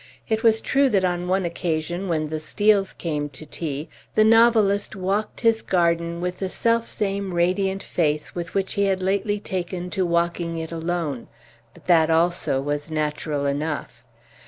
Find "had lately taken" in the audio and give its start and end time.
8.85-9.91